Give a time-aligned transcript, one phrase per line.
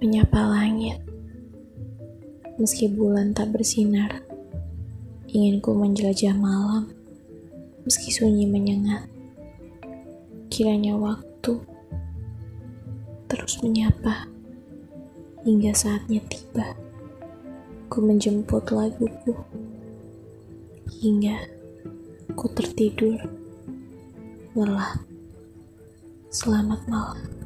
[0.00, 0.98] menyapa langit.
[2.56, 4.20] Meski bulan tak bersinar,
[5.28, 6.92] ingin ku menjelajah malam,
[7.86, 9.08] meski sunyi menyengat.
[10.50, 11.62] Kiranya waktu
[13.30, 14.26] terus menyapa
[15.46, 16.76] hingga saatnya tiba.
[17.86, 19.34] Ku menjemput laguku
[21.00, 21.38] hingga
[22.34, 23.24] ku tertidur
[24.52, 25.00] lelah.
[26.28, 27.39] Selamat malam.